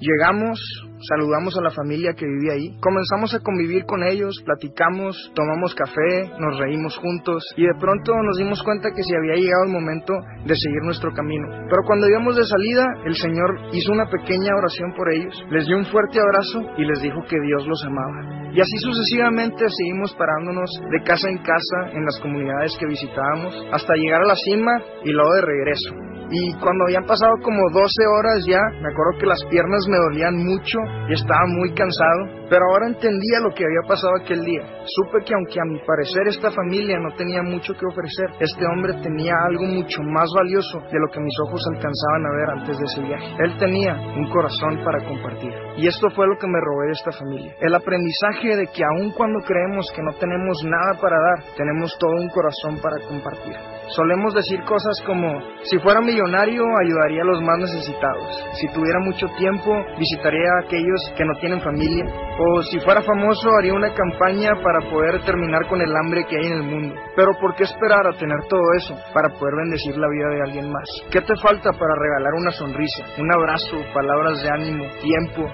Llegamos, 0.00 0.60
saludamos 1.08 1.58
a 1.58 1.62
la 1.62 1.70
familia 1.70 2.14
que 2.14 2.24
vivía 2.24 2.52
ahí, 2.52 2.78
comenzamos 2.80 3.34
a 3.34 3.40
convivir 3.40 3.84
con 3.84 4.04
ellos, 4.04 4.40
platicamos, 4.44 5.32
tomamos 5.34 5.74
café, 5.74 6.30
nos 6.38 6.56
reímos 6.56 6.96
juntos 6.98 7.42
y 7.56 7.62
de 7.66 7.74
pronto 7.80 8.14
nos 8.22 8.38
dimos 8.38 8.62
cuenta 8.62 8.90
que 8.94 9.02
se 9.02 9.16
había 9.16 9.34
llegado 9.34 9.64
el 9.64 9.72
momento 9.72 10.14
de 10.46 10.54
seguir 10.54 10.82
nuestro 10.84 11.10
camino. 11.12 11.48
Pero 11.68 11.82
cuando 11.84 12.08
íbamos 12.08 12.36
de 12.36 12.44
salida, 12.44 12.86
el 13.06 13.16
Señor 13.16 13.58
hizo 13.72 13.90
una 13.90 14.06
pequeña 14.06 14.54
oración 14.56 14.94
por 14.94 15.12
ellos, 15.12 15.34
les 15.50 15.66
dio 15.66 15.76
un 15.76 15.86
fuerte 15.86 16.20
abrazo 16.20 16.62
y 16.78 16.84
les 16.84 17.02
dijo 17.02 17.18
que 17.28 17.40
Dios 17.40 17.66
los 17.66 17.82
amaba. 17.84 18.38
Y 18.54 18.60
así 18.60 18.78
sucesivamente 18.78 19.66
seguimos 19.68 20.14
parándonos 20.14 20.70
de 20.90 21.02
casa 21.02 21.28
en 21.28 21.38
casa 21.38 21.90
en 21.92 22.04
las 22.04 22.18
comunidades 22.20 22.76
que 22.78 22.86
visitábamos 22.86 23.54
hasta 23.72 23.94
llegar 23.94 24.22
a 24.22 24.28
la 24.28 24.36
cima 24.36 24.72
y 25.04 25.10
luego 25.10 25.34
de 25.34 25.42
regreso. 25.42 26.07
Y 26.30 26.52
cuando 26.60 26.84
habían 26.84 27.06
pasado 27.06 27.32
como 27.42 27.58
12 27.72 27.88
horas 28.04 28.44
ya, 28.44 28.60
me 28.80 28.92
acuerdo 28.92 29.18
que 29.18 29.26
las 29.26 29.40
piernas 29.48 29.80
me 29.88 29.96
dolían 29.96 30.36
mucho 30.36 30.76
y 31.08 31.14
estaba 31.14 31.46
muy 31.48 31.72
cansado, 31.72 32.44
pero 32.50 32.68
ahora 32.68 32.88
entendía 32.88 33.40
lo 33.40 33.54
que 33.54 33.64
había 33.64 33.88
pasado 33.88 34.12
aquel 34.20 34.44
día. 34.44 34.60
Supe 34.84 35.24
que 35.24 35.32
aunque 35.32 35.56
a 35.56 35.64
mi 35.64 35.80
parecer 35.80 36.28
esta 36.28 36.50
familia 36.52 37.00
no 37.00 37.16
tenía 37.16 37.40
mucho 37.42 37.72
que 37.72 37.86
ofrecer, 37.86 38.28
este 38.40 38.60
hombre 38.66 38.92
tenía 39.00 39.32
algo 39.48 39.64
mucho 39.64 40.02
más 40.04 40.28
valioso 40.36 40.80
de 40.92 41.00
lo 41.00 41.08
que 41.08 41.20
mis 41.20 41.36
ojos 41.48 41.64
alcanzaban 41.72 42.24
a 42.26 42.36
ver 42.36 42.48
antes 42.60 42.76
de 42.76 42.84
ese 42.84 43.00
viaje. 43.08 43.28
Él 43.40 43.56
tenía 43.58 43.96
un 43.96 44.28
corazón 44.28 44.84
para 44.84 45.00
compartir. 45.08 45.52
Y 45.76 45.86
esto 45.86 46.10
fue 46.10 46.28
lo 46.28 46.36
que 46.36 46.46
me 46.46 46.60
robé 46.60 46.86
de 46.86 46.92
esta 46.92 47.12
familia. 47.12 47.54
El 47.60 47.74
aprendizaje 47.74 48.56
de 48.56 48.66
que 48.68 48.84
aun 48.84 49.12
cuando 49.12 49.40
creemos 49.46 49.90
que 49.96 50.02
no 50.02 50.12
tenemos 50.20 50.60
nada 50.64 51.00
para 51.00 51.16
dar, 51.16 51.56
tenemos 51.56 51.96
todo 51.98 52.12
un 52.20 52.28
corazón 52.28 52.76
para 52.82 53.00
compartir. 53.08 53.77
Solemos 53.88 54.34
decir 54.34 54.62
cosas 54.64 55.00
como, 55.06 55.40
si 55.62 55.78
fuera 55.78 56.00
millonario 56.00 56.62
ayudaría 56.84 57.22
a 57.22 57.26
los 57.26 57.40
más 57.42 57.58
necesitados, 57.58 58.44
si 58.60 58.68
tuviera 58.68 59.00
mucho 59.00 59.26
tiempo 59.38 59.72
visitaría 59.98 60.44
a 60.44 60.66
aquellos 60.66 61.00
que 61.16 61.24
no 61.24 61.32
tienen 61.40 61.60
familia, 61.60 62.04
o 62.38 62.62
si 62.64 62.78
fuera 62.80 63.02
famoso 63.02 63.48
haría 63.58 63.72
una 63.72 63.94
campaña 63.94 64.52
para 64.62 64.90
poder 64.90 65.24
terminar 65.24 65.66
con 65.68 65.80
el 65.80 65.94
hambre 65.96 66.26
que 66.28 66.36
hay 66.36 66.46
en 66.46 66.52
el 66.52 66.62
mundo. 66.64 66.94
Pero 67.16 67.32
¿por 67.40 67.54
qué 67.54 67.64
esperar 67.64 68.06
a 68.06 68.16
tener 68.18 68.38
todo 68.48 68.62
eso 68.76 68.94
para 69.14 69.30
poder 69.30 69.54
bendecir 69.56 69.96
la 69.96 70.08
vida 70.08 70.28
de 70.36 70.42
alguien 70.42 70.70
más? 70.70 70.88
¿Qué 71.10 71.20
te 71.20 71.34
falta 71.42 71.72
para 71.72 71.94
regalar 71.96 72.34
una 72.36 72.50
sonrisa, 72.50 73.04
un 73.18 73.32
abrazo, 73.32 73.76
palabras 73.94 74.42
de 74.42 74.50
ánimo, 74.50 74.84
tiempo? 75.00 75.50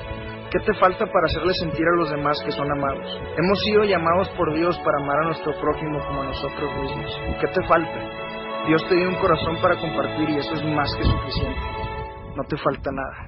¿Qué 0.55 0.61
te 0.61 0.75
falta 0.75 1.05
para 1.07 1.27
hacerle 1.27 1.53
sentir 1.55 1.85
a 1.85 1.97
los 1.97 2.11
demás 2.11 2.41
que 2.45 2.53
son 2.53 2.71
amados? 2.71 3.21
Hemos 3.37 3.59
sido 3.65 3.83
llamados 3.83 4.29
por 4.37 4.55
Dios 4.55 4.79
para 4.85 4.99
amar 5.03 5.19
a 5.19 5.25
nuestro 5.25 5.53
prójimo 5.61 5.99
como 6.07 6.23
a 6.23 6.27
nosotros 6.27 6.71
mismos. 6.81 7.11
¿Qué 7.41 7.49
te 7.49 7.67
falta? 7.67 8.65
Dios 8.69 8.81
te 8.89 8.95
dio 8.95 9.09
un 9.09 9.17
corazón 9.17 9.57
para 9.61 9.75
compartir 9.81 10.31
y 10.31 10.37
eso 10.37 10.55
es 10.55 10.63
más 10.63 10.95
que 10.95 11.03
suficiente. 11.03 11.61
No 12.37 12.45
te 12.49 12.57
falta 12.57 12.93
nada. 12.93 13.27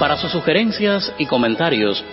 Para 0.00 0.16
sus 0.16 0.32
sugerencias 0.32 1.14
y 1.16 1.26
comentarios, 1.26 2.04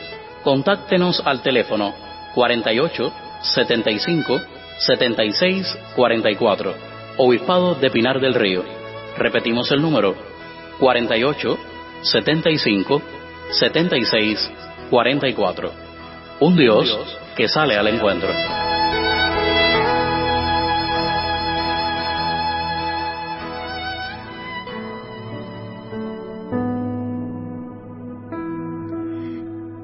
contáctenos 0.44 1.24
al 1.26 1.42
teléfono 1.42 1.96
48 2.36 3.12
75 3.42 4.42
76 4.78 5.80
44, 5.96 6.76
Obispado 7.18 7.74
de 7.74 7.90
Pinar 7.90 8.20
del 8.20 8.36
Río. 8.36 8.64
Repetimos 9.18 9.72
el 9.72 9.82
número 9.82 10.31
48 10.82 11.58
75 12.02 13.02
76 13.52 14.52
44. 14.90 15.72
Un 16.40 16.58
Dios 16.58 17.18
que 17.38 17.48
sale 17.48 17.78
al 17.78 17.88
encuentro. 17.88 18.30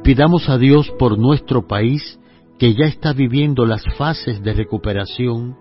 Pidamos 0.04 0.50
a 0.50 0.58
Dios 0.58 0.90
por 0.98 1.20
nuestro 1.20 1.68
país 1.68 2.20
que 2.58 2.74
ya 2.74 2.86
está 2.86 3.14
viviendo 3.14 3.68
las 3.68 3.84
fases 3.98 4.42
de 4.42 4.54
recuperación 4.54 5.58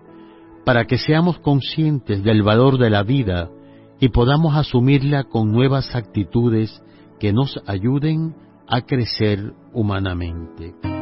para 0.65 0.85
que 0.85 0.97
seamos 0.97 1.37
conscientes 1.39 2.23
del 2.23 2.41
valor 2.41 2.79
de 2.79 2.89
la 2.89 3.03
vida 3.03 3.51
y 3.99 4.09
podamos 4.09 4.55
asumirla 4.55 5.23
con 5.23 5.51
nuevas 5.51 5.95
actitudes 5.95 6.81
que 7.19 7.33
nos 7.33 7.59
ayuden 7.65 8.35
a 8.67 8.81
crecer 8.81 9.53
humanamente. 9.73 10.96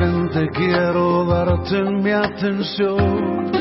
Presente, 0.00 0.48
quiero 0.54 1.26
darte 1.26 1.82
mi 1.82 2.10
atención. 2.10 3.52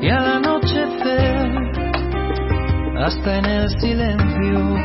Y 0.00 0.08
al 0.08 0.26
anochecer, 0.38 1.48
hasta 2.96 3.38
en 3.38 3.44
el 3.44 3.68
silencio, 3.80 4.76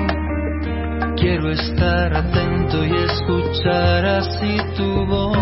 quiero 1.16 1.52
estar 1.52 2.14
atento 2.14 2.86
y 2.86 2.92
escuchar 2.92 4.06
así 4.06 4.58
tu 4.78 5.06
voz. 5.06 5.38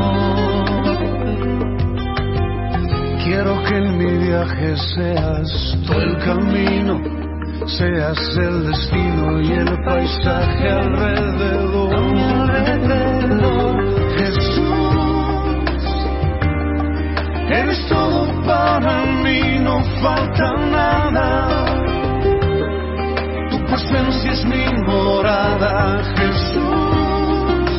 Quiero 3.24 3.64
que 3.64 3.78
en 3.78 3.98
mi 3.98 4.26
viaje 4.28 4.76
seas 4.96 5.78
tú 5.88 5.94
el 5.94 6.18
camino, 6.20 7.02
seas 7.66 8.20
el 8.38 8.68
destino 8.68 9.42
y 9.42 9.52
el 9.54 9.84
paisaje 9.86 10.70
alrededor, 10.70 12.43
falta 20.02 20.54
nada. 20.72 21.66
Tu 23.50 23.58
presencia 23.66 24.32
es 24.32 24.46
mi 24.46 24.66
morada, 24.86 26.04
Jesús. 26.18 27.74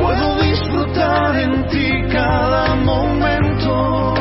Puedo 0.00 0.36
disfrutar 0.42 1.36
en 1.36 1.66
ti 1.68 2.02
cada 2.12 2.74
momento. 2.76 4.14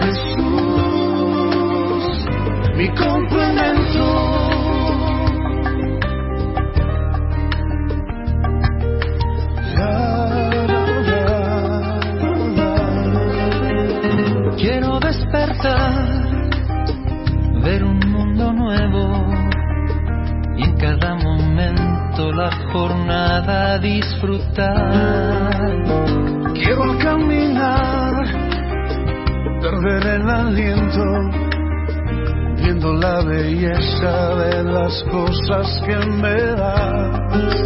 Jesús, 0.00 1.44
mi 2.76 2.88
complemento. 2.88 3.47
La 22.38 22.50
jornada 22.72 23.78
disfrutar. 23.78 25.72
Quiero 26.54 26.96
caminar 27.02 28.14
perder 29.60 30.06
el 30.06 30.30
aliento, 30.30 31.04
viendo 32.62 32.92
la 32.92 33.22
belleza 33.22 34.36
de 34.36 34.62
las 34.62 35.02
cosas 35.10 35.82
que 35.84 35.96
me 36.22 36.40
das. 36.60 37.56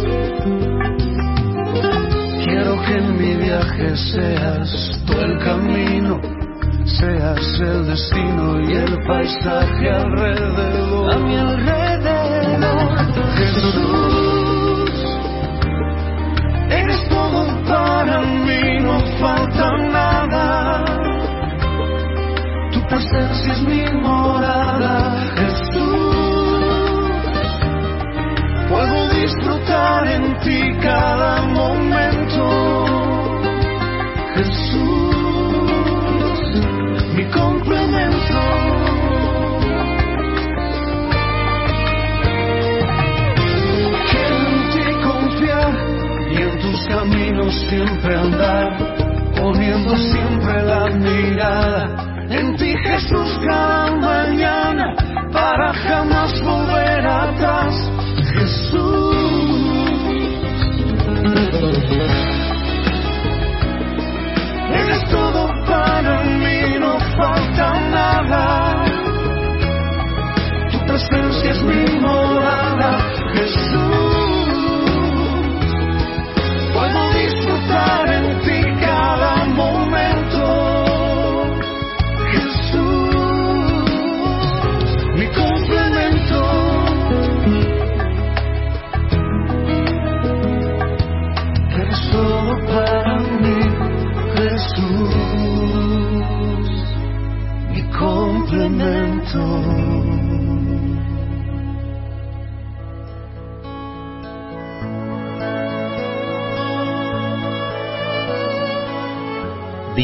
Quiero 2.43 2.73
que 2.83 2.97
en 2.97 3.17
mi 3.19 3.35
viaje 3.45 3.95
seas 3.95 5.03
tú 5.05 5.13
el 5.19 5.37
camino, 5.37 6.19
seas 6.85 7.59
el 7.59 7.85
destino 7.85 8.59
y 8.59 8.73
el 8.73 9.05
paisaje 9.05 9.87
alrededor. 9.87 11.13
A 11.13 11.17
mi 11.19 11.35
alrededor, 11.35 11.93
Jesús, 13.37 13.92
para 17.73 18.21
mí, 18.21 18.79
no 18.81 18.99
falta 19.19 19.67
nada. 19.97 20.85
Tu 22.71 22.79
presencia 22.87 23.53
es 23.53 23.61
mi 23.63 23.83
morada, 24.01 25.02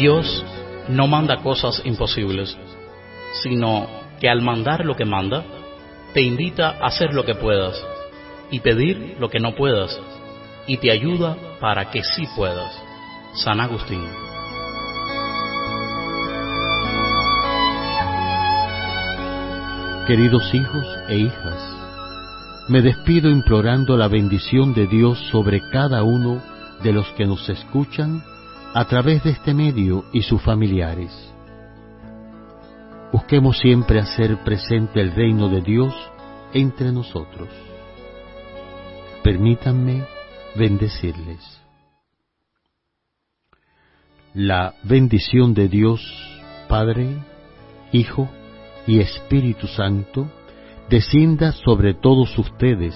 Dios 0.00 0.42
no 0.88 1.06
manda 1.06 1.42
cosas 1.42 1.82
imposibles, 1.84 2.56
sino 3.42 3.86
que 4.18 4.30
al 4.30 4.40
mandar 4.40 4.82
lo 4.86 4.96
que 4.96 5.04
manda, 5.04 5.44
te 6.14 6.22
invita 6.22 6.70
a 6.70 6.86
hacer 6.86 7.12
lo 7.12 7.26
que 7.26 7.34
puedas 7.34 7.78
y 8.50 8.60
pedir 8.60 9.16
lo 9.20 9.28
que 9.28 9.40
no 9.40 9.54
puedas 9.54 10.00
y 10.66 10.78
te 10.78 10.90
ayuda 10.90 11.36
para 11.60 11.90
que 11.90 12.02
sí 12.02 12.26
puedas. 12.34 12.82
San 13.34 13.60
Agustín. 13.60 14.02
Queridos 20.06 20.54
hijos 20.54 20.86
e 21.10 21.18
hijas, 21.18 21.76
me 22.68 22.80
despido 22.80 23.28
implorando 23.28 23.98
la 23.98 24.08
bendición 24.08 24.72
de 24.72 24.86
Dios 24.86 25.18
sobre 25.30 25.60
cada 25.70 26.02
uno 26.04 26.42
de 26.82 26.94
los 26.94 27.06
que 27.12 27.26
nos 27.26 27.46
escuchan 27.50 28.22
a 28.72 28.84
través 28.84 29.24
de 29.24 29.30
este 29.30 29.52
medio 29.52 30.04
y 30.12 30.22
sus 30.22 30.40
familiares. 30.42 31.10
Busquemos 33.12 33.58
siempre 33.58 33.98
hacer 33.98 34.44
presente 34.44 35.00
el 35.00 35.12
reino 35.12 35.48
de 35.48 35.60
Dios 35.60 35.92
entre 36.52 36.92
nosotros. 36.92 37.48
Permítanme 39.24 40.04
bendecirles. 40.54 41.60
La 44.34 44.74
bendición 44.84 45.54
de 45.54 45.68
Dios, 45.68 46.00
Padre, 46.68 47.18
Hijo 47.90 48.28
y 48.86 49.00
Espíritu 49.00 49.66
Santo, 49.66 50.30
descienda 50.88 51.50
sobre 51.50 51.94
todos 51.94 52.38
ustedes, 52.38 52.94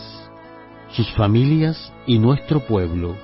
sus 0.93 1.11
familias 1.15 1.93
y 2.07 2.21
nuestro 2.21 2.61
pueblo, 2.61 3.17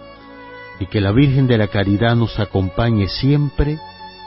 y 0.80 0.86
que 0.86 1.00
la 1.00 1.12
Virgen 1.12 1.46
de 1.46 1.58
la 1.58 1.68
Caridad 1.68 2.16
nos 2.16 2.40
acompañe 2.40 3.06
siempre 3.06 3.78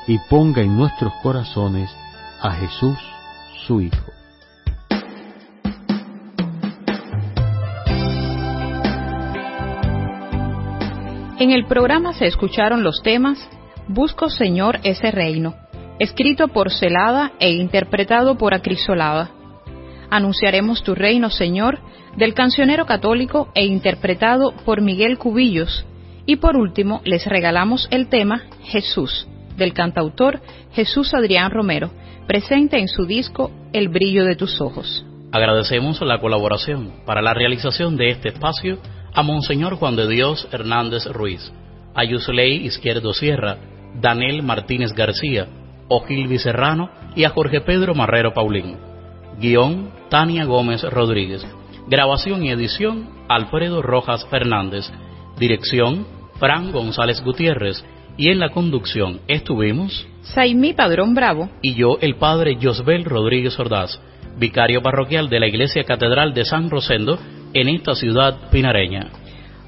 y 0.08 0.20
ponga 0.30 0.62
en 0.62 0.78
nuestros 0.78 1.12
corazones 1.24 1.90
a 2.40 2.52
Jesús, 2.52 2.98
su 3.66 3.82
Hijo. 3.82 4.12
En 11.40 11.52
el 11.52 11.66
programa 11.66 12.14
se 12.14 12.28
escucharon 12.28 12.84
los 12.84 13.02
temas 13.02 13.50
Busco 13.88 14.30
Señor 14.30 14.80
ese 14.84 15.12
reino, 15.12 15.56
escrito 16.00 16.48
por 16.48 16.72
Celada 16.72 17.34
e 17.40 17.52
interpretado 17.52 18.38
por 18.38 18.54
Acrisolada. 18.54 19.32
Anunciaremos 20.10 20.84
tu 20.84 20.96
reino, 20.96 21.30
Señor, 21.30 21.80
del 22.16 22.34
cancionero 22.34 22.86
católico 22.86 23.50
e 23.56 23.66
interpretado 23.66 24.54
por 24.64 24.80
Miguel 24.80 25.18
Cubillos. 25.18 25.86
Y 26.26 26.38
por 26.38 26.56
último, 26.56 27.02
les 27.04 27.26
regalamos 27.26 27.88
el 27.92 28.08
tema 28.08 28.44
Jesús, 28.64 29.28
del 29.58 29.74
cantautor 29.74 30.42
Jesús 30.74 31.14
Adrián 31.14 31.52
Romero, 31.52 31.92
presente 32.28 32.80
en 32.80 32.88
su 32.88 33.06
disco 33.06 33.52
El 33.74 33.90
brillo 33.90 34.24
de 34.26 34.36
tus 34.36 34.62
ojos. 34.62 35.06
Agradecemos 35.32 36.00
la 36.02 36.20
colaboración 36.20 36.94
para 37.06 37.22
la 37.22 37.34
realización 37.34 37.98
de 37.98 38.10
este 38.10 38.30
espacio 38.30 38.78
a 39.14 39.24
Monseñor 39.24 39.76
Juan 39.76 39.96
de 39.96 40.08
Dios 40.08 40.48
Hernández 40.52 41.06
Ruiz, 41.08 41.52
a 41.96 42.04
Yusley 42.04 42.66
Izquierdo 42.66 43.14
Sierra, 43.14 43.58
Daniel 44.00 44.44
Martínez 44.44 44.94
García, 44.94 45.48
Ogilvi 45.88 46.40
Serrano 46.40 46.90
y 47.16 47.26
a 47.26 47.30
Jorge 47.30 47.62
Pedro 47.62 47.94
Marrero 47.96 48.34
Paulín. 48.34 48.78
Guión, 49.40 49.92
Tania 50.10 50.46
Gómez 50.46 50.84
Rodríguez. 50.84 51.46
Grabación 51.88 52.44
y 52.44 52.52
edición, 52.52 53.10
Alfredo 53.28 53.82
Rojas 53.82 54.26
Fernández. 54.28 54.92
Dirección, 55.38 56.06
Fran 56.40 56.72
González 56.72 57.22
Gutiérrez. 57.24 57.84
Y 58.16 58.30
en 58.30 58.40
la 58.40 58.50
conducción 58.50 59.22
estuvimos... 59.28 60.08
Saimí 60.22 60.74
Padrón 60.74 61.16
Bravo. 61.16 61.50
Y 61.62 61.74
yo, 61.74 61.98
el 62.00 62.16
padre 62.16 62.58
Josbel 62.62 63.06
Rodríguez 63.06 63.60
Ordaz, 63.60 64.00
vicario 64.38 64.82
parroquial 64.82 65.30
de 65.30 65.40
la 65.40 65.48
Iglesia 65.48 65.84
Catedral 65.84 66.34
de 66.34 66.46
San 66.46 66.70
Rosendo 66.70 67.18
en 67.54 67.70
esta 67.70 67.96
ciudad 67.96 68.50
pinareña. 68.52 69.10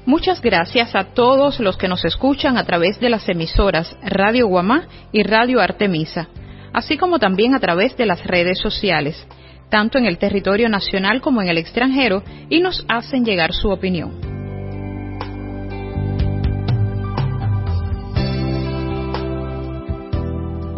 Muchas 0.06 0.40
gracias 0.40 0.94
a 0.94 1.14
todos 1.14 1.58
los 1.58 1.76
que 1.76 1.88
nos 1.88 2.04
escuchan 2.04 2.56
a 2.56 2.64
través 2.64 3.00
de 3.00 3.10
las 3.10 3.28
emisoras 3.28 3.96
Radio 4.04 4.46
Guamá 4.46 4.86
y 5.10 5.24
Radio 5.24 5.60
Artemisa, 5.60 6.28
así 6.72 6.96
como 6.96 7.18
también 7.18 7.56
a 7.56 7.60
través 7.60 7.96
de 7.96 8.06
las 8.06 8.24
redes 8.24 8.58
sociales, 8.58 9.26
tanto 9.68 9.98
en 9.98 10.06
el 10.06 10.18
territorio 10.18 10.68
nacional 10.68 11.20
como 11.20 11.42
en 11.42 11.48
el 11.48 11.58
extranjero, 11.58 12.22
y 12.48 12.60
nos 12.60 12.84
hacen 12.88 13.24
llegar 13.24 13.52
su 13.52 13.68
opinión. 13.68 14.35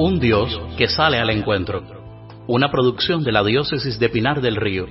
Un 0.00 0.20
Dios 0.20 0.56
que 0.76 0.86
sale 0.86 1.18
al 1.18 1.28
encuentro. 1.28 1.82
Una 2.46 2.70
producción 2.70 3.24
de 3.24 3.32
la 3.32 3.42
Diócesis 3.42 3.98
de 3.98 4.08
Pinar 4.08 4.40
del 4.40 4.54
Río, 4.54 4.86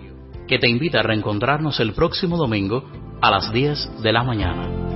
que 0.50 0.60
te 0.60 0.68
invita 0.68 1.00
a 1.00 1.04
reencontrarnos 1.04 1.80
el 1.80 1.94
próximo 1.94 2.36
domingo 2.36 2.84
a 3.22 3.32
las 3.32 3.54
10 3.54 4.02
de 4.04 4.12
la 4.12 4.24
mañana. 4.24 4.87